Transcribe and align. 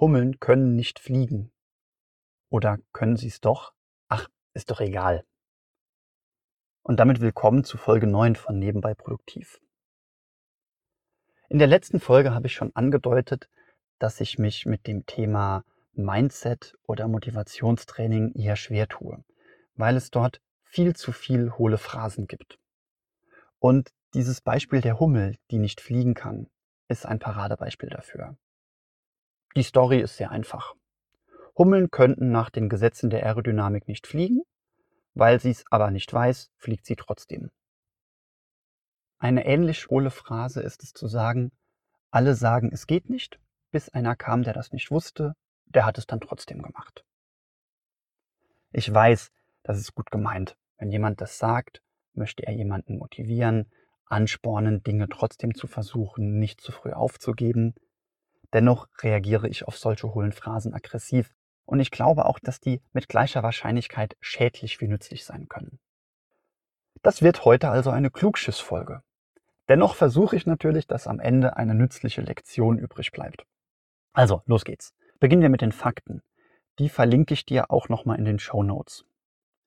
Hummeln 0.00 0.40
können 0.40 0.76
nicht 0.76 0.98
fliegen. 0.98 1.52
Oder 2.48 2.78
können 2.92 3.16
sie 3.16 3.28
es 3.28 3.42
doch? 3.42 3.74
Ach, 4.08 4.28
ist 4.54 4.70
doch 4.70 4.80
egal. 4.80 5.26
Und 6.82 6.98
damit 6.98 7.20
willkommen 7.20 7.64
zu 7.64 7.76
Folge 7.76 8.06
9 8.06 8.34
von 8.34 8.58
Nebenbei 8.58 8.94
Produktiv. 8.94 9.60
In 11.50 11.58
der 11.58 11.66
letzten 11.66 12.00
Folge 12.00 12.32
habe 12.32 12.46
ich 12.46 12.54
schon 12.54 12.74
angedeutet, 12.74 13.50
dass 13.98 14.22
ich 14.22 14.38
mich 14.38 14.64
mit 14.64 14.86
dem 14.86 15.04
Thema 15.04 15.64
Mindset 15.92 16.78
oder 16.84 17.06
Motivationstraining 17.06 18.32
eher 18.32 18.56
schwer 18.56 18.88
tue, 18.88 19.22
weil 19.74 19.96
es 19.96 20.10
dort 20.10 20.40
viel 20.64 20.96
zu 20.96 21.12
viel 21.12 21.52
hohle 21.58 21.76
Phrasen 21.76 22.26
gibt. 22.26 22.58
Und 23.58 23.92
dieses 24.14 24.40
Beispiel 24.40 24.80
der 24.80 24.98
Hummel, 24.98 25.36
die 25.50 25.58
nicht 25.58 25.82
fliegen 25.82 26.14
kann, 26.14 26.48
ist 26.88 27.04
ein 27.04 27.18
Paradebeispiel 27.18 27.90
dafür. 27.90 28.38
Die 29.56 29.62
Story 29.62 30.00
ist 30.00 30.16
sehr 30.16 30.30
einfach. 30.30 30.74
Hummeln 31.56 31.90
könnten 31.90 32.30
nach 32.30 32.50
den 32.50 32.68
Gesetzen 32.68 33.10
der 33.10 33.24
Aerodynamik 33.24 33.88
nicht 33.88 34.06
fliegen, 34.06 34.42
weil 35.14 35.40
sie 35.40 35.50
es 35.50 35.64
aber 35.70 35.90
nicht 35.90 36.12
weiß, 36.12 36.50
fliegt 36.56 36.86
sie 36.86 36.96
trotzdem. 36.96 37.50
Eine 39.18 39.44
ähnlich 39.44 39.88
hohle 39.88 40.10
Phrase 40.10 40.62
ist 40.62 40.82
es 40.82 40.92
zu 40.92 41.06
sagen, 41.06 41.52
alle 42.10 42.34
sagen, 42.34 42.70
es 42.72 42.86
geht 42.86 43.10
nicht, 43.10 43.38
bis 43.70 43.88
einer 43.88 44.16
kam, 44.16 44.42
der 44.42 44.54
das 44.54 44.72
nicht 44.72 44.90
wusste, 44.90 45.34
der 45.66 45.84
hat 45.84 45.98
es 45.98 46.06
dann 46.06 46.20
trotzdem 46.20 46.62
gemacht. 46.62 47.04
Ich 48.72 48.92
weiß, 48.92 49.30
das 49.62 49.78
ist 49.78 49.94
gut 49.94 50.10
gemeint. 50.10 50.56
Wenn 50.78 50.90
jemand 50.90 51.20
das 51.20 51.38
sagt, 51.38 51.82
möchte 52.14 52.46
er 52.46 52.54
jemanden 52.54 52.98
motivieren, 52.98 53.70
anspornen, 54.06 54.82
Dinge 54.82 55.08
trotzdem 55.08 55.54
zu 55.54 55.66
versuchen, 55.66 56.38
nicht 56.38 56.60
zu 56.60 56.72
früh 56.72 56.92
aufzugeben. 56.92 57.74
Dennoch 58.52 58.88
reagiere 59.02 59.48
ich 59.48 59.66
auf 59.66 59.78
solche 59.78 60.14
hohlen 60.14 60.32
Phrasen 60.32 60.74
aggressiv 60.74 61.32
und 61.64 61.78
ich 61.80 61.90
glaube 61.90 62.24
auch, 62.24 62.38
dass 62.40 62.60
die 62.60 62.80
mit 62.92 63.08
gleicher 63.08 63.42
Wahrscheinlichkeit 63.42 64.16
schädlich 64.20 64.80
wie 64.80 64.88
nützlich 64.88 65.24
sein 65.24 65.48
können. 65.48 65.78
Das 67.02 67.22
wird 67.22 67.44
heute 67.44 67.70
also 67.70 67.90
eine 67.90 68.10
Klugschissfolge. 68.10 69.02
Dennoch 69.68 69.94
versuche 69.94 70.34
ich 70.34 70.46
natürlich, 70.46 70.88
dass 70.88 71.06
am 71.06 71.20
Ende 71.20 71.56
eine 71.56 71.74
nützliche 71.74 72.22
Lektion 72.22 72.76
übrig 72.76 73.12
bleibt. 73.12 73.46
Also, 74.12 74.42
los 74.46 74.64
geht's. 74.64 74.94
Beginnen 75.20 75.42
wir 75.42 75.48
mit 75.48 75.60
den 75.60 75.70
Fakten. 75.70 76.22
Die 76.80 76.88
verlinke 76.88 77.34
ich 77.34 77.46
dir 77.46 77.70
auch 77.70 77.88
nochmal 77.88 78.18
in 78.18 78.24
den 78.24 78.40
Show 78.40 78.64
Notes. 78.64 79.04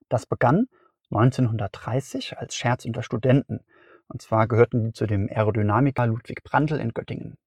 Das 0.10 0.26
begann 0.26 0.68
1930 1.12 2.38
als 2.38 2.56
Scherz 2.56 2.86
unter 2.86 3.02
Studenten. 3.02 3.62
Und 4.08 4.22
zwar 4.22 4.48
gehörten 4.48 4.84
die 4.84 4.94
zu 4.94 5.06
dem 5.06 5.30
Aerodynamiker 5.30 6.06
Ludwig 6.06 6.44
Prandtl 6.44 6.80
in 6.80 6.94
Göttingen. 6.94 7.38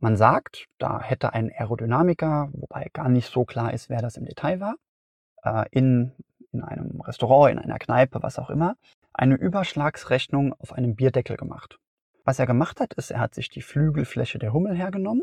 Man 0.00 0.16
sagt, 0.16 0.66
da 0.78 1.02
hätte 1.02 1.34
ein 1.34 1.52
Aerodynamiker, 1.52 2.48
wobei 2.52 2.88
gar 2.94 3.10
nicht 3.10 3.30
so 3.30 3.44
klar 3.44 3.74
ist, 3.74 3.90
wer 3.90 4.00
das 4.00 4.16
im 4.16 4.24
Detail 4.24 4.58
war, 4.58 4.76
äh, 5.44 5.66
in, 5.72 6.12
in 6.52 6.62
einem 6.62 7.02
Restaurant, 7.02 7.52
in 7.52 7.58
einer 7.58 7.78
Kneipe, 7.78 8.22
was 8.22 8.38
auch 8.38 8.48
immer, 8.48 8.76
eine 9.12 9.34
Überschlagsrechnung 9.34 10.54
auf 10.54 10.72
einem 10.72 10.94
Bierdeckel 10.96 11.36
gemacht. 11.36 11.78
Was 12.24 12.38
er 12.38 12.46
gemacht 12.46 12.80
hat, 12.80 12.94
ist, 12.94 13.10
er 13.10 13.20
hat 13.20 13.34
sich 13.34 13.50
die 13.50 13.60
Flügelfläche 13.60 14.38
der 14.38 14.54
Hummel 14.54 14.74
hergenommen, 14.74 15.22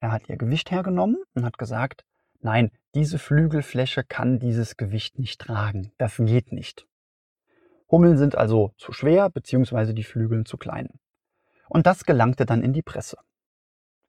er 0.00 0.12
hat 0.12 0.28
ihr 0.28 0.36
Gewicht 0.36 0.70
hergenommen 0.70 1.16
und 1.34 1.44
hat 1.46 1.56
gesagt, 1.56 2.04
nein, 2.40 2.70
diese 2.94 3.18
Flügelfläche 3.18 4.04
kann 4.04 4.38
dieses 4.38 4.76
Gewicht 4.76 5.18
nicht 5.18 5.40
tragen. 5.40 5.92
Das 5.96 6.16
geht 6.18 6.52
nicht. 6.52 6.86
Hummeln 7.90 8.18
sind 8.18 8.36
also 8.36 8.72
zu 8.76 8.92
schwer, 8.92 9.30
beziehungsweise 9.30 9.94
die 9.94 10.04
Flügeln 10.04 10.44
zu 10.44 10.58
klein. 10.58 10.88
Und 11.68 11.86
das 11.86 12.04
gelangte 12.04 12.44
dann 12.44 12.62
in 12.62 12.72
die 12.72 12.82
Presse. 12.82 13.16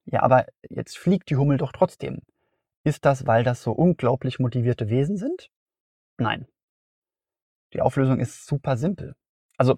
Ja, 0.06 0.24
aber 0.24 0.46
jetzt 0.70 0.98
fliegt 0.98 1.30
die 1.30 1.36
Hummel 1.36 1.58
doch 1.58 1.72
trotzdem. 1.72 2.22
Ist 2.84 3.06
das, 3.06 3.28
weil 3.28 3.44
das 3.44 3.62
so 3.62 3.72
unglaublich 3.72 4.40
motivierte 4.40 4.90
Wesen 4.90 5.18
sind? 5.18 5.50
Nein. 6.18 6.48
Die 7.74 7.82
Auflösung 7.82 8.20
ist 8.20 8.46
super 8.46 8.78
simpel. 8.78 9.16
Also 9.58 9.78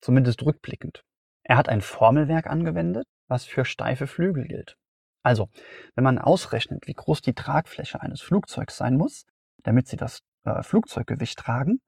zumindest 0.00 0.42
rückblickend. 0.42 1.04
Er 1.42 1.56
hat 1.56 1.68
ein 1.68 1.80
Formelwerk 1.80 2.46
angewendet, 2.46 3.06
was 3.28 3.44
für 3.44 3.64
steife 3.64 4.06
Flügel 4.06 4.46
gilt. 4.46 4.76
Also, 5.22 5.48
wenn 5.94 6.04
man 6.04 6.18
ausrechnet, 6.18 6.86
wie 6.86 6.94
groß 6.94 7.20
die 7.22 7.34
Tragfläche 7.34 8.00
eines 8.00 8.20
Flugzeugs 8.20 8.76
sein 8.76 8.96
muss, 8.96 9.26
damit 9.62 9.88
sie 9.88 9.96
das 9.96 10.20
äh, 10.44 10.62
Flugzeuggewicht 10.62 11.38
tragen, 11.38 11.80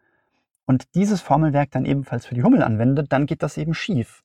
und 0.67 0.95
dieses 0.95 1.23
Formelwerk 1.23 1.71
dann 1.71 1.87
ebenfalls 1.87 2.27
für 2.27 2.35
die 2.35 2.43
Hummel 2.43 2.63
anwendet, 2.63 3.11
dann 3.11 3.27
geht 3.27 3.43
das 3.43 3.57
eben 3.57 3.75
schief. 3.75 4.23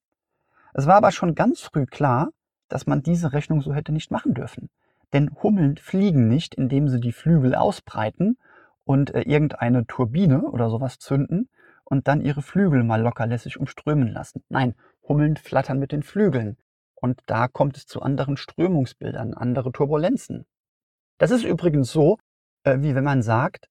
Es 0.73 0.87
war 0.87 0.95
aber 0.95 1.11
schon 1.11 1.35
ganz 1.35 1.61
früh 1.61 1.85
klar, 1.85 2.31
dass 2.73 2.87
man 2.87 3.03
diese 3.03 3.33
Rechnung 3.33 3.61
so 3.61 3.75
hätte 3.75 3.91
nicht 3.91 4.09
machen 4.09 4.33
dürfen. 4.33 4.71
Denn 5.13 5.29
Hummeln 5.43 5.77
fliegen 5.77 6.27
nicht, 6.27 6.55
indem 6.55 6.87
sie 6.87 6.99
die 6.99 7.11
Flügel 7.11 7.53
ausbreiten 7.53 8.39
und 8.83 9.13
äh, 9.13 9.21
irgendeine 9.21 9.85
Turbine 9.85 10.41
oder 10.41 10.71
sowas 10.71 10.97
zünden 10.97 11.49
und 11.83 12.07
dann 12.07 12.19
ihre 12.19 12.41
Flügel 12.41 12.83
mal 12.83 12.99
lockerlässig 12.99 13.59
umströmen 13.59 14.07
lassen. 14.07 14.43
Nein, 14.49 14.73
Hummeln 15.07 15.37
flattern 15.37 15.77
mit 15.77 15.91
den 15.91 16.01
Flügeln. 16.01 16.57
Und 16.95 17.19
da 17.27 17.47
kommt 17.47 17.77
es 17.77 17.85
zu 17.85 18.01
anderen 18.01 18.37
Strömungsbildern, 18.37 19.35
andere 19.35 19.71
Turbulenzen. 19.71 20.47
Das 21.19 21.29
ist 21.29 21.43
übrigens 21.43 21.91
so, 21.91 22.17
äh, 22.63 22.79
wie 22.79 22.95
wenn 22.95 23.03
man 23.03 23.21
sagt, 23.21 23.69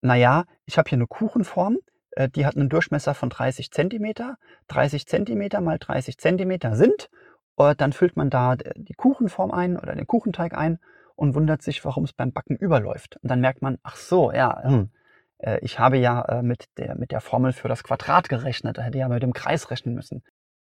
naja, 0.00 0.44
ich 0.64 0.78
habe 0.78 0.88
hier 0.88 0.98
eine 0.98 1.08
Kuchenform, 1.08 1.78
äh, 2.12 2.28
die 2.28 2.46
hat 2.46 2.54
einen 2.54 2.68
Durchmesser 2.68 3.14
von 3.14 3.30
30 3.30 3.72
Zentimeter. 3.72 4.36
30 4.68 5.08
Zentimeter 5.08 5.60
mal 5.60 5.78
30 5.80 6.18
Zentimeter 6.18 6.76
sind 6.76 7.10
und 7.58 7.80
dann 7.80 7.92
füllt 7.92 8.16
man 8.16 8.30
da 8.30 8.54
die 8.56 8.94
Kuchenform 8.94 9.50
ein 9.50 9.76
oder 9.76 9.94
den 9.94 10.06
Kuchenteig 10.06 10.56
ein 10.56 10.78
und 11.16 11.34
wundert 11.34 11.60
sich, 11.62 11.84
warum 11.84 12.04
es 12.04 12.12
beim 12.12 12.32
Backen 12.32 12.56
überläuft. 12.56 13.18
Und 13.20 13.28
dann 13.30 13.40
merkt 13.40 13.62
man, 13.62 13.78
ach 13.82 13.96
so, 13.96 14.30
ja, 14.30 14.62
hm, 14.62 14.90
äh, 15.38 15.58
ich 15.62 15.80
habe 15.80 15.98
ja 15.98 16.22
äh, 16.22 16.42
mit 16.42 16.66
der, 16.78 16.94
mit 16.94 17.10
der 17.10 17.20
Formel 17.20 17.52
für 17.52 17.66
das 17.66 17.82
Quadrat 17.82 18.28
gerechnet, 18.28 18.78
da 18.78 18.82
hätte 18.82 18.98
ich 18.98 19.00
ja 19.00 19.08
mit 19.08 19.24
dem 19.24 19.32
Kreis 19.32 19.72
rechnen 19.72 19.96
müssen. 19.96 20.22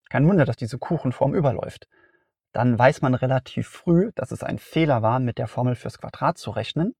Kein 0.09 0.27
Wunder, 0.27 0.45
dass 0.45 0.55
diese 0.55 0.77
Kuchenform 0.77 1.33
überläuft. 1.33 1.87
Dann 2.51 2.77
weiß 2.77 3.01
man 3.01 3.15
relativ 3.15 3.67
früh, 3.67 4.11
dass 4.13 4.31
es 4.31 4.43
ein 4.43 4.59
Fehler 4.59 5.01
war, 5.01 5.19
mit 5.19 5.39
der 5.39 5.47
Formel 5.47 5.73
fürs 5.73 5.97
Quadrat 5.97 6.37
zu 6.37 6.51
rechnen. 6.51 6.93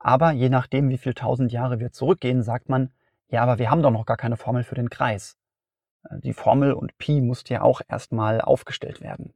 Aber 0.00 0.32
je 0.32 0.48
nachdem, 0.48 0.88
wie 0.88 0.98
viel 0.98 1.14
tausend 1.14 1.52
Jahre 1.52 1.78
wir 1.78 1.92
zurückgehen, 1.92 2.42
sagt 2.42 2.68
man, 2.68 2.90
ja, 3.28 3.42
aber 3.42 3.58
wir 3.58 3.70
haben 3.70 3.82
doch 3.82 3.92
noch 3.92 4.06
gar 4.06 4.16
keine 4.16 4.36
Formel 4.36 4.64
für 4.64 4.74
den 4.74 4.90
Kreis. 4.90 5.36
Die 6.10 6.32
Formel 6.32 6.72
und 6.72 6.96
Pi 6.98 7.20
musste 7.20 7.54
ja 7.54 7.62
auch 7.62 7.80
erstmal 7.88 8.40
aufgestellt 8.40 9.00
werden. 9.00 9.34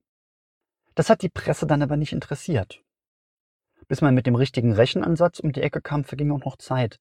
Das 0.94 1.10
hat 1.10 1.22
die 1.22 1.28
Presse 1.28 1.66
dann 1.66 1.83
aber 1.83 1.97
nicht 1.97 2.12
interessiert. 2.12 2.83
Bis 3.88 4.00
man 4.00 4.15
mit 4.15 4.27
dem 4.27 4.34
richtigen 4.34 4.72
Rechenansatz 4.72 5.41
um 5.41 5.53
die 5.53 5.62
Ecke 5.62 5.81
kam, 5.81 6.05
verging 6.05 6.31
auch 6.31 6.44
noch 6.44 6.56
Zeit. 6.56 7.00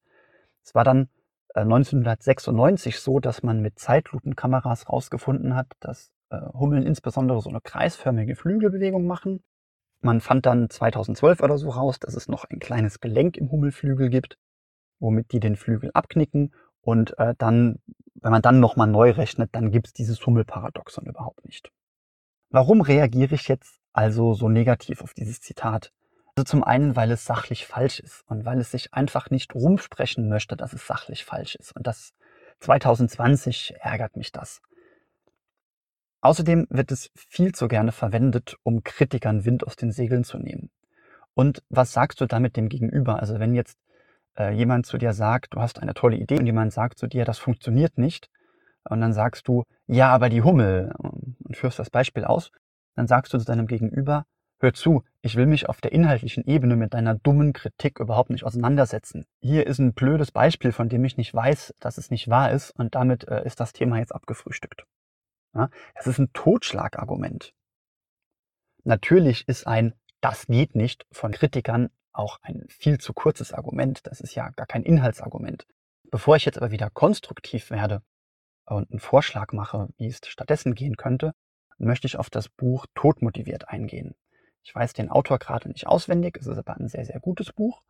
Es 0.64 0.76
war 0.76 0.84
dann 0.84 1.10
1996 1.54 2.96
äh, 2.96 2.98
so, 2.98 3.20
dass 3.20 3.44
man 3.44 3.62
mit 3.62 3.80
Zeitlupenkameras 3.80 4.86
herausgefunden 4.86 5.56
hat, 5.56 5.68
dass 5.80 6.12
äh, 6.30 6.40
Hummeln 6.54 6.86
insbesondere 6.86 7.42
so 7.42 7.50
eine 7.50 7.62
kreisförmige 7.62 8.36
Flügelbewegung 8.36 9.06
machen. 9.06 9.44
Man 10.00 10.22
fand 10.22 10.46
dann 10.46 10.70
2012 10.70 11.42
oder 11.42 11.58
so 11.58 11.70
raus, 11.70 12.00
dass 12.00 12.16
es 12.16 12.28
noch 12.28 12.46
ein 12.46 12.60
kleines 12.60 13.00
Gelenk 13.00 13.38
im 13.38 13.52
Hummelflügel 13.52 14.10
gibt, 14.10 14.38
womit 15.00 15.32
die 15.32 15.40
den 15.40 15.56
Flügel 15.56 15.92
abknicken 15.94 16.54
und 16.82 17.18
äh, 17.20 17.36
dann 17.38 17.80
wenn 18.22 18.32
man 18.32 18.42
dann 18.42 18.60
nochmal 18.60 18.88
neu 18.88 19.12
rechnet, 19.12 19.50
dann 19.54 19.72
gibt 19.72 19.88
es 19.88 19.94
dieses 19.94 20.26
Hummelparadoxon 20.26 21.06
überhaupt 21.06 21.44
nicht. 21.46 21.72
Warum 22.50 22.82
reagiere 22.82 23.36
ich 23.36 23.48
jetzt 23.48 23.80
also 23.94 24.34
so 24.34 24.48
negativ 24.48 25.02
auf 25.02 25.14
dieses 25.14 25.42
Zitat? 25.42 25.92
Also 26.36 26.46
zum 26.46 26.64
einen, 26.64 26.96
weil 26.96 27.12
es 27.12 27.26
sachlich 27.26 27.66
falsch 27.66 28.00
ist 28.00 28.24
und 28.28 28.46
weil 28.46 28.60
es 28.60 28.72
sich 28.72 28.94
einfach 28.94 29.30
nicht 29.30 29.54
rumsprechen 29.54 30.30
möchte, 30.30 30.56
dass 30.56 30.74
es 30.74 30.88
sachlich 30.88 31.26
falsch 31.26 31.56
ist. 31.56 31.76
Und 31.76 31.88
das 31.88 32.14
2020 32.60 33.76
ärgert 33.80 34.16
mich 34.16 34.32
das. 34.32 34.62
Außerdem 36.22 36.68
wird 36.70 36.92
es 36.92 37.10
viel 37.16 37.54
zu 37.54 37.68
gerne 37.68 37.92
verwendet, 37.92 38.56
um 38.64 38.84
Kritikern 38.84 39.44
Wind 39.44 39.66
aus 39.66 39.76
den 39.76 39.92
Segeln 39.92 40.24
zu 40.24 40.38
nehmen. 40.38 40.70
Und 41.34 41.64
was 41.70 41.94
sagst 41.94 42.22
du 42.22 42.28
damit 42.28 42.56
dem 42.56 42.70
Gegenüber? 42.70 43.20
Also 43.20 43.40
wenn 43.40 43.56
jetzt 43.56 43.80
äh, 44.38 44.52
jemand 44.54 44.86
zu 44.86 44.98
dir 44.98 45.14
sagt, 45.14 45.54
du 45.54 45.62
hast 45.62 45.80
eine 45.80 45.94
tolle 45.94 46.18
Idee 46.18 46.40
und 46.40 46.46
jemand 46.46 46.74
sagt 46.74 47.00
zu 47.00 47.08
dir, 47.08 47.26
das 47.26 47.38
funktioniert 47.38 47.98
nicht, 47.98 48.30
und 48.90 49.02
dann 49.02 49.14
sagst 49.14 49.48
du, 49.48 49.64
ja, 49.88 50.10
aber 50.10 50.30
die 50.30 50.42
Hummel, 50.42 50.92
und 50.98 51.56
führst 51.56 51.80
das 51.80 51.90
Beispiel 51.90 52.26
aus, 52.26 52.52
dann 52.96 53.08
sagst 53.08 53.34
du 53.34 53.38
zu 53.38 53.46
deinem 53.46 53.68
Gegenüber, 53.68 54.26
hör 54.60 54.74
zu, 54.74 55.04
ich 55.22 55.36
will 55.36 55.46
mich 55.46 55.70
auf 55.70 55.82
der 55.82 55.92
inhaltlichen 55.92 56.44
Ebene 56.46 56.76
mit 56.76 56.94
deiner 56.94 57.16
dummen 57.16 57.54
Kritik 57.54 58.00
überhaupt 58.00 58.30
nicht 58.30 58.44
auseinandersetzen. 58.44 59.26
Hier 59.40 59.68
ist 59.68 59.80
ein 59.80 59.94
blödes 59.94 60.32
Beispiel, 60.32 60.72
von 60.72 60.90
dem 60.90 61.04
ich 61.06 61.18
nicht 61.18 61.34
weiß, 61.34 61.74
dass 61.80 61.98
es 61.98 62.10
nicht 62.10 62.28
wahr 62.28 62.52
ist, 62.52 62.72
und 62.72 62.96
damit 62.96 63.28
äh, 63.28 63.46
ist 63.46 63.60
das 63.60 63.74
Thema 63.74 64.00
jetzt 64.00 64.14
abgefrühstückt. 64.14 64.86
Ja, 65.54 65.70
es 65.96 66.08
ist 66.08 66.20
ein 66.20 66.32
Totschlagargument. 66.34 67.54
Natürlich 68.84 69.48
ist 69.48 69.68
ein 69.68 69.94
Das 70.22 70.48
geht 70.48 70.76
nicht 70.76 71.06
von 71.12 71.32
Kritikern 71.32 71.90
auch 72.14 72.40
ein 72.42 72.66
viel 72.70 73.00
zu 73.00 73.14
kurzes 73.14 73.54
Argument. 73.54 74.06
Das 74.08 74.22
ist 74.22 74.36
ja 74.36 74.50
gar 74.50 74.68
kein 74.68 74.84
Inhaltsargument. 74.84 75.66
Bevor 76.10 76.36
ich 76.36 76.46
jetzt 76.46 76.58
aber 76.58 76.72
wieder 76.72 76.90
konstruktiv 76.90 77.70
werde 77.72 78.02
und 78.66 78.92
einen 78.92 79.00
Vorschlag 79.00 79.54
mache, 79.54 79.90
wie 79.98 80.08
es 80.08 80.20
stattdessen 80.26 80.76
gehen 80.76 80.98
könnte, 80.98 81.34
möchte 81.78 82.08
ich 82.08 82.18
auf 82.18 82.30
das 82.30 82.50
Buch 82.50 82.86
Todmotiviert 82.96 83.70
eingehen. 83.70 84.16
Ich 84.64 84.76
weiß 84.76 84.94
den 84.94 85.10
Autor 85.10 85.40
gerade 85.40 85.70
nicht 85.70 85.88
auswendig, 85.88 86.38
es 86.40 86.48
ist 86.48 86.58
aber 86.58 86.78
ein 86.78 86.88
sehr, 86.88 87.06
sehr 87.06 87.20
gutes 87.20 87.52
Buch. 87.52 87.82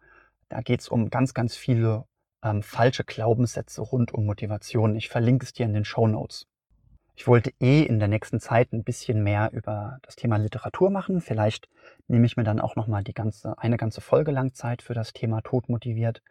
Da 0.50 0.62
geht 0.62 0.82
es 0.82 0.88
um 0.88 1.10
ganz, 1.10 1.34
ganz 1.34 1.56
viele 1.56 2.06
ähm, 2.44 2.64
falsche 2.64 3.04
Glaubenssätze 3.04 3.82
rund 3.82 4.14
um 4.14 4.26
Motivation. 4.26 4.96
Ich 4.96 5.10
verlinke 5.10 5.46
es 5.46 5.54
dir 5.54 5.66
in 5.66 5.74
den 5.74 5.86
Show 5.86 6.08
Notes. 6.08 6.48
Ich 7.16 7.28
wollte 7.28 7.54
eh 7.60 7.84
in 7.84 8.00
der 8.00 8.08
nächsten 8.08 8.40
Zeit 8.40 8.74
ein 8.74 8.84
bisschen 8.84 9.22
mehr 9.24 9.52
über 9.54 10.00
das 10.02 10.16
Thema 10.16 10.38
Literatur 10.38 10.90
machen. 10.90 11.22
Vielleicht 11.22 11.70
nehme 12.08 12.26
ich 12.26 12.38
mir 12.38 12.44
dann 12.44 12.60
auch 12.60 12.76
noch 12.76 12.88
mal 12.88 13.04
die 13.04 13.14
ganze 13.14 13.58
eine 13.58 13.78
ganze 13.78 14.02
Folge 14.02 14.32
lang 14.32 14.54
Zeit 14.54 14.82
für 14.82 14.94
das 14.94 15.14
Thema 15.14 15.42
Tod 15.42 15.70
motiviert. 15.70 16.22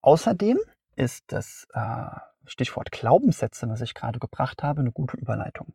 Außerdem 0.00 0.58
ist 0.96 1.24
das 1.28 1.66
äh, 1.74 2.06
Stichwort 2.46 2.92
Glaubenssätze, 2.92 3.68
was 3.68 3.80
ich 3.80 3.94
gerade 3.94 4.18
gebracht 4.18 4.62
habe, 4.62 4.80
eine 4.80 4.92
gute 4.92 5.16
Überleitung. 5.16 5.74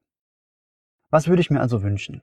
Was 1.10 1.28
würde 1.28 1.42
ich 1.42 1.50
mir 1.50 1.62
also 1.62 1.82
wünschen? 1.82 2.22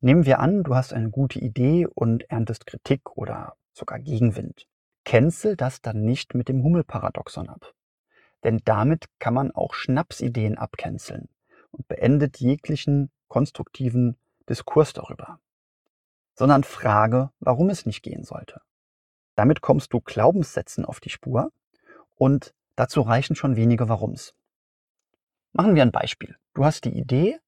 Nehmen 0.00 0.26
wir 0.26 0.38
an, 0.38 0.62
du 0.62 0.74
hast 0.74 0.92
eine 0.92 1.10
gute 1.10 1.38
Idee 1.38 1.86
und 1.86 2.30
erntest 2.30 2.66
Kritik 2.66 3.16
oder 3.16 3.56
sogar 3.72 3.98
Gegenwind. 3.98 4.66
Cancel 5.04 5.56
das 5.56 5.80
dann 5.80 6.02
nicht 6.02 6.34
mit 6.34 6.48
dem 6.48 6.62
Hummelparadoxon 6.62 7.48
ab. 7.48 7.74
Denn 8.44 8.60
damit 8.64 9.06
kann 9.18 9.34
man 9.34 9.50
auch 9.50 9.74
Schnapsideen 9.74 10.58
abcanceln 10.58 11.28
und 11.70 11.88
beendet 11.88 12.38
jeglichen 12.38 13.10
konstruktiven 13.28 14.16
Diskurs 14.48 14.92
darüber. 14.92 15.40
Sondern 16.34 16.64
frage, 16.64 17.30
warum 17.40 17.68
es 17.70 17.84
nicht 17.84 18.02
gehen 18.02 18.24
sollte. 18.24 18.60
Damit 19.34 19.60
kommst 19.60 19.92
du 19.92 20.00
Glaubenssätzen 20.00 20.84
auf 20.84 21.00
die 21.00 21.10
Spur 21.10 21.52
und 22.14 22.54
dazu 22.76 23.02
reichen 23.02 23.36
schon 23.36 23.56
wenige 23.56 23.88
Warums. 23.88 24.34
Machen 25.52 25.74
wir 25.74 25.82
ein 25.82 25.92
Beispiel. 25.92 26.36
Du 26.54 26.64
hast 26.64 26.84
die 26.84 26.96
Idee, 26.96 27.38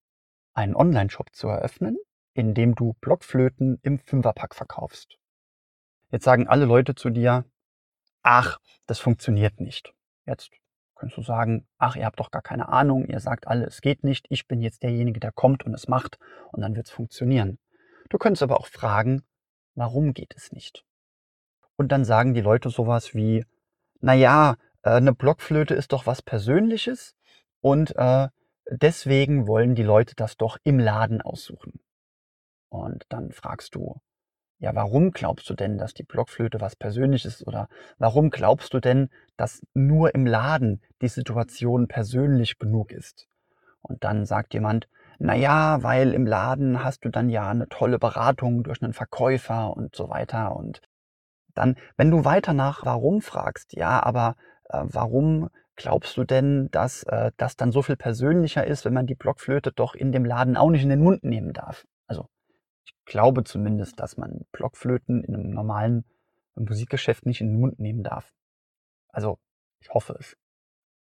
einen 0.52 0.75
Online-Shop 0.75 1.34
zu 1.34 1.48
eröffnen, 1.48 1.98
in 2.34 2.54
dem 2.54 2.75
du 2.75 2.94
Blockflöten 3.00 3.78
im 3.82 3.98
Fünferpack 3.98 4.54
verkaufst. 4.54 5.19
Jetzt 6.10 6.25
sagen 6.25 6.48
alle 6.48 6.64
Leute 6.64 6.94
zu 6.94 7.10
dir, 7.10 7.44
ach, 8.22 8.58
das 8.86 8.98
funktioniert 8.98 9.60
nicht. 9.60 9.94
Jetzt 10.26 10.50
kannst 11.00 11.17
du 11.17 11.23
sagen, 11.23 11.67
ach, 11.79 11.97
ihr 11.97 12.05
habt 12.05 12.20
doch 12.20 12.31
gar 12.31 12.43
keine 12.43 12.69
Ahnung, 12.69 13.06
ihr 13.06 13.20
sagt 13.20 13.49
alle, 13.49 13.64
es 13.64 13.81
geht 13.81 14.05
nicht, 14.05 14.26
ich 14.29 14.47
bin 14.47 14.61
jetzt 14.61 14.82
derjenige, 14.82 15.19
der 15.19 15.32
kommt 15.32 15.64
und 15.64 15.73
es 15.73 15.88
macht 15.88 16.19
und 16.52 16.61
dann 16.61 16.76
wird 16.76 16.88
es 16.88 16.93
funktionieren. 16.93 17.58
Du 18.11 18.19
könntest 18.19 18.43
aber 18.43 18.61
auch 18.61 18.67
fragen, 18.67 19.23
warum 19.75 20.12
geht 20.12 20.35
es 20.37 20.52
nicht? 20.52 20.85
Und 21.76 21.91
dann 21.91 22.05
sagen 22.05 22.35
die 22.35 22.43
Leute 22.43 22.69
sowas 22.69 23.14
wie, 23.14 23.47
na 24.00 24.12
ja, 24.12 24.56
äh, 24.82 24.91
eine 24.91 25.14
Blockflöte 25.14 25.75
ist 25.75 25.93
doch 25.93 26.06
was 26.06 26.20
Persönliches 26.20 27.14
und 27.62 27.96
äh, 27.96 28.29
deswegen 28.70 29.46
wollen 29.46 29.75
die 29.75 29.82
Leute 29.82 30.14
das 30.14 30.37
doch 30.37 30.58
im 30.64 30.79
Laden 30.79 31.23
aussuchen. 31.23 31.81
Und 32.69 33.06
dann 33.08 33.32
fragst 33.32 33.75
du, 33.75 34.03
ja, 34.60 34.74
warum 34.74 35.10
glaubst 35.10 35.48
du 35.48 35.54
denn, 35.54 35.78
dass 35.78 35.94
die 35.94 36.02
Blockflöte 36.02 36.60
was 36.60 36.76
Persönliches 36.76 37.40
ist? 37.40 37.46
Oder 37.46 37.68
warum 37.98 38.28
glaubst 38.28 38.74
du 38.74 38.80
denn, 38.80 39.08
dass 39.38 39.62
nur 39.72 40.14
im 40.14 40.26
Laden 40.26 40.82
die 41.00 41.08
Situation 41.08 41.88
persönlich 41.88 42.58
genug 42.58 42.92
ist? 42.92 43.26
Und 43.80 44.04
dann 44.04 44.26
sagt 44.26 44.52
jemand, 44.52 44.86
na 45.18 45.34
ja, 45.34 45.82
weil 45.82 46.12
im 46.12 46.26
Laden 46.26 46.84
hast 46.84 47.06
du 47.06 47.08
dann 47.08 47.30
ja 47.30 47.48
eine 47.48 47.68
tolle 47.68 47.98
Beratung 47.98 48.62
durch 48.62 48.82
einen 48.82 48.92
Verkäufer 48.92 49.74
und 49.74 49.96
so 49.96 50.10
weiter. 50.10 50.54
Und 50.54 50.82
dann, 51.54 51.76
wenn 51.96 52.10
du 52.10 52.26
weiter 52.26 52.52
nach 52.52 52.84
warum 52.84 53.22
fragst, 53.22 53.74
ja, 53.74 54.02
aber 54.02 54.36
äh, 54.68 54.82
warum 54.82 55.48
glaubst 55.76 56.18
du 56.18 56.24
denn, 56.24 56.70
dass 56.70 57.02
äh, 57.04 57.32
das 57.38 57.56
dann 57.56 57.72
so 57.72 57.80
viel 57.80 57.96
persönlicher 57.96 58.66
ist, 58.66 58.84
wenn 58.84 58.92
man 58.92 59.06
die 59.06 59.14
Blockflöte 59.14 59.72
doch 59.72 59.94
in 59.94 60.12
dem 60.12 60.26
Laden 60.26 60.58
auch 60.58 60.68
nicht 60.68 60.82
in 60.82 60.90
den 60.90 61.02
Mund 61.02 61.24
nehmen 61.24 61.54
darf? 61.54 61.86
Also 62.06 62.28
ich 62.90 63.04
glaube 63.04 63.44
zumindest, 63.44 64.00
dass 64.00 64.16
man 64.16 64.46
Blockflöten 64.52 65.25
in 65.25 65.34
einem 65.34 65.50
normalen 65.50 66.04
Musikgeschäft 66.54 67.26
nicht 67.26 67.40
in 67.40 67.48
den 67.48 67.60
Mund 67.60 67.78
nehmen 67.78 68.02
darf. 68.02 68.32
Also, 69.08 69.38
ich 69.81 69.90
hoffe 69.90 70.16
es. 70.19 70.37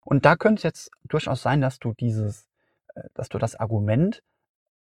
Und 0.05 0.25
da 0.25 0.37
könnte 0.37 0.61
es 0.61 0.63
jetzt 0.63 0.91
durchaus 1.05 1.43
sein, 1.43 1.61
dass 1.61 1.79
du 1.79 1.93
dieses, 1.95 2.49
äh, 2.95 3.03
dass 3.15 3.29
du 3.29 3.39
das 3.39 3.57
Argument, 3.57 4.23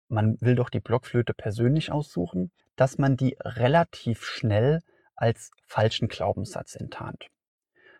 man 0.08 0.40
will 0.40 0.54
doch 0.54 0.70
die 0.70 0.80
Blockflöte 0.80 1.34
persönlich 1.34 1.90
aussuchen, 1.90 2.52
dass 2.76 2.98
man 2.98 3.16
die 3.16 3.36
relativ 3.40 4.24
schnell 4.24 4.82
als 5.14 5.50
falschen 5.66 6.08
Glaubenssatz 6.08 6.74
enttarnt. 6.74 7.28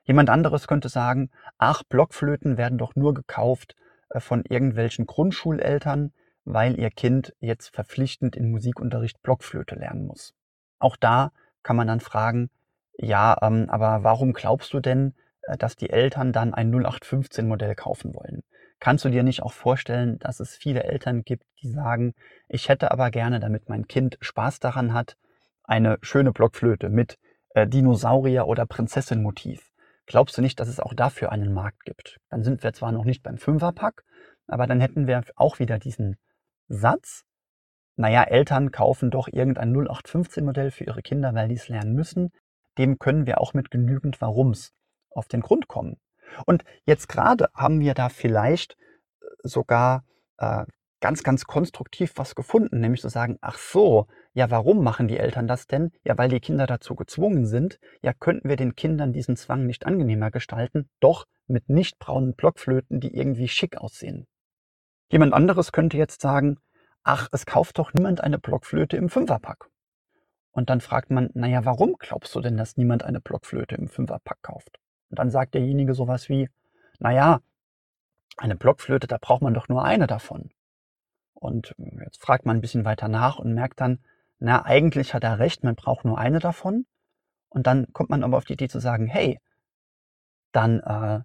Jemand 0.05 0.31
anderes 0.31 0.69
könnte 0.69 0.89
sagen, 0.89 1.31
ach, 1.59 1.83
Blockflöten 1.83 2.57
werden 2.59 2.79
doch 2.79 2.95
nur 2.95 3.15
gekauft 3.15 3.75
äh, 4.11 4.21
von 4.21 4.45
irgendwelchen 4.45 5.07
Grundschuleltern, 5.07 6.13
weil 6.47 6.79
ihr 6.79 6.91
Kind 6.91 7.35
jetzt 7.41 7.75
verpflichtend 7.75 8.37
in 8.37 8.51
Musikunterricht 8.51 9.21
Blockflöte 9.23 9.75
lernen 9.75 10.07
muss. 10.07 10.33
Auch 10.79 10.97
da 10.97 11.33
kann 11.63 11.77
man 11.77 11.89
dann 11.89 12.01
fragen, 12.01 12.49
ja, 12.99 13.37
ähm, 13.43 13.69
aber 13.69 14.05
warum 14.05 14.33
glaubst 14.33 14.73
du 14.73 14.81
denn, 14.81 15.15
äh, 15.43 15.59
dass 15.59 15.77
die 15.77 15.91
Eltern 15.91 16.33
dann 16.33 16.55
ein 16.55 16.73
0815-Modell 16.73 17.75
kaufen 17.75 18.15
wollen? 18.15 18.43
Kannst 18.79 19.05
du 19.05 19.09
dir 19.09 19.23
nicht 19.23 19.43
auch 19.43 19.53
vorstellen, 19.53 20.19
dass 20.19 20.41
es 20.41 20.57
viele 20.57 20.85
Eltern 20.85 21.23
gibt, 21.23 21.45
die 21.63 21.69
sagen, 21.69 22.15
ich 22.49 22.69
hätte 22.69 22.91
aber 22.93 23.11
gerne, 23.11 23.41
damit 23.41 23.69
mein 23.69 23.89
Kind 23.89 24.17
Spaß 24.21 24.61
daran 24.61 24.93
hat, 24.95 25.17
eine 25.65 25.99
schöne 26.03 26.33
Blockflöte 26.33 26.89
mit 26.89 27.19
äh, 27.55 27.67
Dinosaurier- 27.67 28.47
oder 28.47 28.67
Prinzessin-Motiv. 28.67 29.73
Glaubst 30.07 30.39
du 30.39 30.43
nicht, 30.43 30.61
dass 30.61 30.69
es 30.69 30.79
auch 30.79 30.95
dafür 30.95 31.33
einen 31.33 31.53
Markt 31.53 31.85
gibt? 31.85 32.21
Dann 32.31 32.45
sind 32.45 32.63
wir 32.63 32.73
zwar 32.73 32.93
noch 32.93 33.05
nicht 33.05 33.25
beim 33.25 33.39
Fünferpack, 33.39 34.05
aber 34.47 34.69
dann 34.69 34.81
hätten 34.81 35.09
wir 35.09 35.23
auch 35.35 35.59
wieder 35.59 35.81
diesen 35.81 36.17
Satz, 36.69 37.25
naja, 37.97 38.25
Eltern 38.25 38.71
kaufen 38.73 39.11
doch 39.11 39.29
irgendein 39.29 39.75
0815-Modell 39.75 40.71
für 40.71 40.85
ihre 40.85 41.03
Kinder, 41.03 41.35
weil 41.35 41.49
die 41.49 41.55
es 41.55 41.69
lernen 41.69 41.95
müssen, 41.95 42.31
dem 42.79 42.99
können 42.99 43.27
wir 43.27 43.41
auch 43.41 43.55
mit 43.55 43.71
genügend 43.71 44.21
Warums 44.21 44.73
auf 45.11 45.29
den 45.29 45.41
Grund 45.41 45.67
kommen. 45.69 45.97
Und 46.45 46.65
jetzt 46.85 47.09
gerade 47.09 47.49
haben 47.55 47.81
wir 47.81 47.95
da 47.95 48.09
vielleicht 48.09 48.73
äh, 48.73 49.27
sogar 49.43 50.05
äh, 50.39 50.67
ganz, 51.01 51.23
ganz 51.23 51.45
konstruktiv 51.45 52.13
was 52.17 52.35
gefunden, 52.35 52.81
nämlich 52.81 53.01
zu 53.01 53.09
sagen, 53.09 53.39
ach 53.41 53.59
so, 53.59 54.07
ja, 54.35 54.51
warum 54.51 54.83
machen 54.83 55.09
die 55.09 55.19
Eltern 55.19 55.47
das 55.47 55.67
denn? 55.67 55.93
Ja, 56.05 56.19
weil 56.19 56.29
die 56.29 56.41
Kinder 56.41 56.67
dazu 56.67 56.95
gezwungen 56.95 57.47
sind. 57.47 57.79
Ja, 58.03 58.13
könnten 58.13 58.49
wir 58.49 58.57
den 58.57 58.75
Kindern 58.75 59.13
diesen 59.13 59.37
Zwang 59.37 59.67
nicht 59.67 59.87
angenehmer 59.87 60.31
gestalten, 60.31 60.91
doch 61.01 61.25
mit 61.47 61.71
nicht 61.71 61.99
braunen 61.99 62.35
Blockflöten, 62.35 63.01
die 63.01 63.15
irgendwie 63.15 63.49
schick 63.49 63.79
aussehen. 63.79 64.27
Jemand 65.09 65.33
anderes 65.35 65.73
könnte 65.73 65.97
jetzt 65.97 66.21
sagen, 66.21 66.59
ach, 67.05 67.29
es 67.31 67.47
kauft 67.47 67.79
doch 67.79 67.95
niemand 67.95 68.21
eine 68.21 68.39
Blockflöte 68.39 68.97
im 68.97 69.09
Fünferpack. 69.09 69.71
Und 70.51 70.71
dann 70.71 70.81
fragt 70.81 71.11
man, 71.11 71.31
naja, 71.35 71.65
warum 71.65 71.97
glaubst 71.99 72.35
du 72.35 72.41
denn, 72.41 72.57
dass 72.57 72.77
niemand 72.77 73.05
eine 73.05 73.21
Blockflöte 73.21 73.77
im 73.77 73.89
Fünferpack 73.89 74.43
kauft? 74.43 74.81
Und 75.11 75.19
dann 75.19 75.31
sagt 75.31 75.55
derjenige 75.55 75.95
sowas 75.95 76.29
wie, 76.29 76.49
naja, 76.99 77.41
eine 78.37 78.57
Blockflöte, 78.57 79.07
da 79.07 79.19
braucht 79.21 79.43
man 79.43 79.55
doch 79.55 79.69
nur 79.69 79.85
eine 79.85 80.07
davon. 80.07 80.51
Und 81.35 81.75
jetzt 82.05 82.21
fragt 82.21 82.47
man 82.47 82.57
ein 82.57 82.61
bisschen 82.61 82.85
weiter 82.85 83.09
nach 83.09 83.39
und 83.39 83.55
merkt 83.55 83.81
dann, 83.81 84.01
na, 84.39 84.65
eigentlich 84.65 85.15
hat 85.15 85.25
er 85.25 85.39
recht, 85.39 85.63
man 85.63 85.77
braucht 85.77 86.05
nur 86.05 86.19
eine 86.19 86.41
davon. 86.41 86.87
Und 87.49 87.67
dann 87.67 87.93
kommt 87.93 88.11
man 88.11 88.25
aber 88.25 88.37
auf 88.37 88.45
die 88.45 88.55
Idee 88.55 88.69
zu 88.69 88.81
sagen, 88.81 89.07
hey, 89.07 89.39
dann 90.53 90.81
äh, 90.81 91.21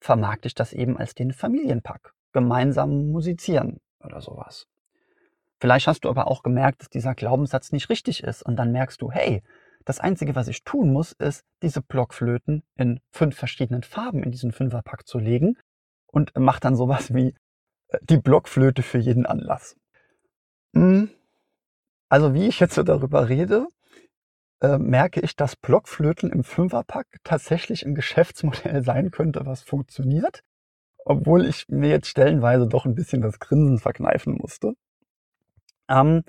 vermarkte 0.00 0.48
ich 0.48 0.54
das 0.54 0.72
eben 0.72 0.98
als 0.98 1.14
den 1.14 1.32
Familienpack 1.32 2.14
gemeinsam 2.32 3.10
musizieren 3.10 3.80
oder 4.00 4.20
sowas. 4.20 4.66
Vielleicht 5.60 5.86
hast 5.86 6.04
du 6.04 6.08
aber 6.08 6.26
auch 6.26 6.42
gemerkt, 6.42 6.80
dass 6.80 6.90
dieser 6.90 7.14
Glaubenssatz 7.14 7.70
nicht 7.70 7.88
richtig 7.88 8.24
ist 8.24 8.42
und 8.42 8.56
dann 8.56 8.72
merkst 8.72 9.00
du, 9.00 9.10
hey, 9.10 9.42
das 9.84 10.00
Einzige, 10.00 10.34
was 10.34 10.48
ich 10.48 10.64
tun 10.64 10.92
muss, 10.92 11.12
ist, 11.12 11.44
diese 11.62 11.82
Blockflöten 11.82 12.62
in 12.76 13.00
fünf 13.10 13.36
verschiedenen 13.36 13.82
Farben 13.82 14.22
in 14.22 14.30
diesen 14.30 14.52
Fünferpack 14.52 15.06
zu 15.06 15.18
legen 15.18 15.56
und 16.06 16.32
mach 16.36 16.60
dann 16.60 16.76
sowas 16.76 17.14
wie 17.14 17.34
äh, 17.88 17.98
die 18.02 18.18
Blockflöte 18.18 18.82
für 18.82 18.98
jeden 18.98 19.26
Anlass. 19.26 19.76
Hm. 20.74 21.10
Also 22.08 22.34
wie 22.34 22.46
ich 22.46 22.60
jetzt 22.60 22.74
so 22.74 22.82
darüber 22.82 23.28
rede, 23.28 23.66
äh, 24.60 24.78
merke 24.78 25.20
ich, 25.20 25.36
dass 25.36 25.56
Blockflöten 25.56 26.30
im 26.30 26.44
Fünferpack 26.44 27.06
tatsächlich 27.24 27.84
ein 27.86 27.94
Geschäftsmodell 27.94 28.82
sein 28.84 29.10
könnte, 29.10 29.46
was 29.46 29.62
funktioniert 29.62 30.42
obwohl 31.04 31.46
ich 31.46 31.68
mir 31.68 31.88
jetzt 31.88 32.08
stellenweise 32.08 32.66
doch 32.66 32.84
ein 32.84 32.94
bisschen 32.94 33.22
das 33.22 33.38
Grinsen 33.38 33.78
verkneifen 33.78 34.34
musste. 34.40 34.74
Ähm, 35.88 36.22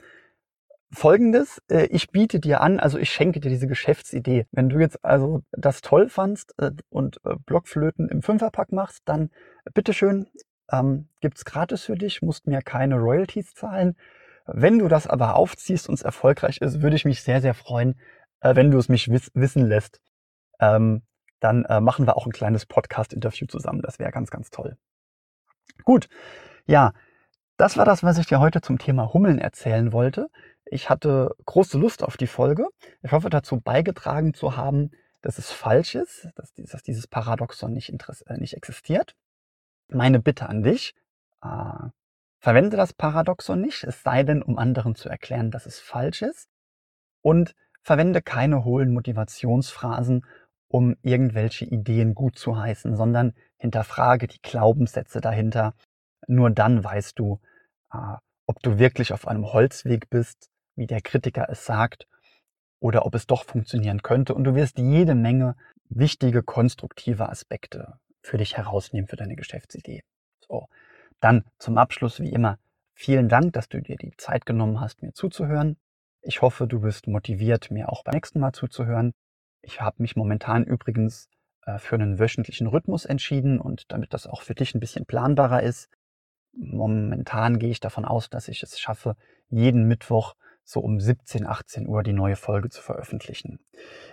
Folgendes, 0.92 1.60
äh, 1.72 1.86
ich 1.88 2.12
biete 2.12 2.40
dir 2.40 2.62
an, 2.62 2.80
also 2.80 3.00
ich 3.00 3.10
schenke 3.10 3.40
dir 3.40 3.50
diese 3.50 3.68
Geschäftsidee. 3.68 4.46
Wenn 4.52 4.70
du 4.70 4.80
jetzt 4.80 5.04
also 5.04 5.42
das 5.52 5.82
toll 5.82 6.08
fandst 6.08 6.54
äh, 6.60 6.72
und 6.90 7.20
äh, 7.26 7.36
Blockflöten 7.46 8.10
im 8.10 8.22
Fünferpack 8.22 8.72
machst, 8.72 9.02
dann 9.06 9.32
bitteschön, 9.74 10.28
ähm, 10.72 11.08
gibt's 11.20 11.46
gratis 11.46 11.84
für 11.84 11.96
dich, 11.96 12.22
musst 12.22 12.46
mir 12.46 12.62
keine 12.62 12.96
Royalties 12.96 13.56
zahlen. 13.56 13.96
Wenn 14.46 14.78
du 14.78 14.88
das 14.88 15.08
aber 15.08 15.36
aufziehst 15.36 15.90
und 15.90 15.96
es 15.96 16.04
erfolgreich 16.04 16.58
ist, 16.62 16.82
würde 16.82 16.96
ich 16.96 17.06
mich 17.06 17.24
sehr, 17.24 17.42
sehr 17.42 17.56
freuen, 17.56 18.00
äh, 18.42 18.56
wenn 18.56 18.70
du 18.70 18.78
es 18.78 18.88
mich 18.88 19.10
wiss 19.10 19.32
wissen 19.34 19.66
lässt. 19.66 20.00
Ähm, 20.60 21.02
dann 21.44 21.66
äh, 21.66 21.82
machen 21.82 22.08
wir 22.08 22.16
auch 22.16 22.26
ein 22.26 22.32
kleines 22.32 22.66
Podcast-Interview 22.66 23.48
zusammen. 23.48 23.82
Das 23.82 24.00
wäre 24.00 24.12
ganz, 24.12 24.30
ganz 24.30 24.50
toll. 24.50 24.78
Gut, 25.84 26.08
ja, 26.66 26.94
das 27.58 27.78
war 27.78 27.86
das, 27.86 28.02
was 28.04 28.18
ich 28.18 28.28
dir 28.28 28.40
heute 28.40 28.62
zum 28.62 28.78
Thema 28.78 29.14
Hummeln 29.14 29.40
erzählen 29.40 29.92
wollte. 29.92 30.30
Ich 30.66 30.90
hatte 30.90 31.36
große 31.46 31.78
Lust 31.78 32.02
auf 32.02 32.16
die 32.16 32.28
Folge. 32.28 32.68
Ich 33.02 33.12
hoffe 33.12 33.30
dazu 33.30 33.60
beigetragen 33.60 34.34
zu 34.34 34.56
haben, 34.56 34.92
dass 35.22 35.38
es 35.38 35.52
falsch 35.52 35.96
ist, 35.96 36.30
dass, 36.36 36.54
dass 36.54 36.82
dieses 36.82 37.08
Paradoxon 37.08 37.74
nicht, 37.74 37.90
äh, 37.90 38.38
nicht 38.38 38.56
existiert. 38.56 39.16
Meine 39.90 40.20
Bitte 40.20 40.48
an 40.48 40.64
dich, 40.64 40.96
äh, 41.42 41.90
verwende 42.40 42.78
das 42.78 42.94
Paradoxon 42.94 43.60
nicht, 43.60 43.84
es 43.84 44.02
sei 44.02 44.24
denn, 44.24 44.42
um 44.42 44.58
anderen 44.58 44.96
zu 44.96 45.10
erklären, 45.10 45.52
dass 45.52 45.66
es 45.66 45.80
falsch 45.80 46.22
ist. 46.22 46.50
Und 47.22 47.54
verwende 47.84 48.22
keine 48.22 48.64
hohlen 48.64 48.94
Motivationsphrasen, 48.94 50.26
um 50.74 50.96
irgendwelche 51.04 51.66
Ideen 51.66 52.16
gut 52.16 52.40
zu 52.40 52.58
heißen, 52.58 52.96
sondern 52.96 53.36
hinterfrage 53.58 54.26
die 54.26 54.42
Glaubenssätze 54.42 55.22
dahinter. 55.22 55.76
Nur 56.26 56.50
dann 56.50 56.84
weißt 56.84 57.20
du, 57.20 57.40
äh, 57.94 58.16
ob 58.48 58.60
du 58.64 58.80
wirklich 58.80 59.14
auf 59.14 59.28
einem 59.28 59.54
Holzweg 59.54 60.10
bist, 60.10 60.50
wie 60.76 60.88
der 60.88 61.02
Kritiker 61.02 61.48
es 61.48 61.68
sagt, 61.68 62.08
oder 62.80 63.06
ob 63.06 63.14
es 63.14 63.28
doch 63.28 63.46
funktionieren 63.46 64.02
könnte. 64.02 64.34
Und 64.34 64.46
du 64.46 64.56
wirst 64.56 64.80
jede 64.80 65.14
Menge 65.14 65.56
wichtige, 65.90 66.42
konstruktive 66.42 67.30
Aspekte 67.30 68.00
für 68.24 68.40
dich 68.40 68.58
herausnehmen 68.58 69.08
für 69.08 69.16
deine 69.16 69.36
Geschäftsidee. 69.36 70.02
So. 70.40 70.70
Dann 71.20 71.44
zum 71.60 71.78
Abschluss 71.78 72.20
wie 72.20 72.32
immer 72.32 72.58
vielen 72.96 73.30
Dank, 73.30 73.54
dass 73.54 73.70
du 73.70 73.80
dir 73.80 73.98
die 73.98 74.18
Zeit 74.18 74.48
genommen 74.48 74.82
hast, 74.82 75.04
mir 75.04 75.14
zuzuhören. 75.14 75.78
Ich 76.24 76.42
hoffe, 76.42 76.66
du 76.66 76.80
bist 76.82 77.06
motiviert, 77.06 77.70
mir 77.70 77.90
auch 77.90 78.04
beim 78.04 78.16
nächsten 78.16 78.40
Mal 78.40 78.54
zuzuhören. 78.54 79.14
Ich 79.64 79.82
habe 79.82 80.02
mich 80.02 80.16
momentan 80.16 80.64
übrigens 80.64 81.30
äh, 81.66 81.80
für 81.80 81.96
einen 81.96 82.20
wöchentlichen 82.20 82.68
Rhythmus 82.68 83.06
entschieden 83.06 83.60
und 83.60 83.92
damit 83.92 84.14
das 84.14 84.28
auch 84.28 84.42
für 84.42 84.54
dich 84.54 84.76
ein 84.76 84.80
bisschen 84.80 85.06
planbarer 85.06 85.64
ist. 85.64 85.90
Momentan 86.56 87.58
gehe 87.58 87.72
ich 87.72 87.80
davon 87.80 88.06
aus, 88.06 88.30
dass 88.30 88.48
ich 88.48 88.62
es 88.62 88.80
schaffe, 88.80 89.16
jeden 89.50 89.88
Mittwoch 89.88 90.36
so 90.64 90.80
um 90.80 91.00
17, 91.00 91.48
18 91.48 91.88
Uhr 91.88 92.04
die 92.04 92.14
neue 92.14 92.36
Folge 92.36 92.70
zu 92.70 92.82
veröffentlichen. 92.82 93.60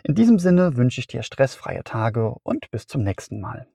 In 0.03 0.15
diesem 0.15 0.39
Sinne 0.39 0.77
wünsche 0.77 1.01
ich 1.01 1.07
dir 1.07 1.23
stressfreie 1.23 1.85
Tage 1.85 2.31
und 2.43 2.71
bis 2.71 2.87
zum 2.87 3.03
nächsten 3.03 3.41
Mal. 3.41 3.69